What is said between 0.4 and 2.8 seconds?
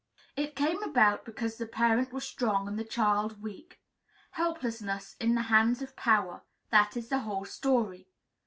came about because the parent was strong and